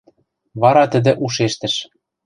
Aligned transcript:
Вара 0.61 0.83
тӹдӹ 0.91 1.13
ушештӹш: 1.25 1.75